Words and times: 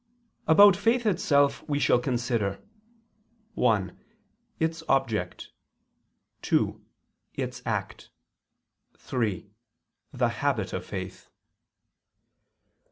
About 0.47 0.75
faith 0.75 1.05
itself 1.05 1.63
we 1.69 1.77
shall 1.77 1.99
consider: 1.99 2.59
(1) 3.53 3.95
its 4.59 4.81
object; 4.89 5.49
(2) 6.41 6.81
its 7.35 7.61
act; 7.67 8.09
(3) 8.97 9.51
the 10.11 10.29
habit 10.41 10.73
of 10.73 10.83
faith. 10.83 11.29